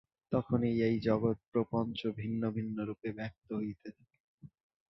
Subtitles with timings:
[0.31, 4.17] তখনই এই জগৎপ্রপঞ্চ ভিন্ন ভিন্ন রূপে ব্যক্ত হইতে থাকে।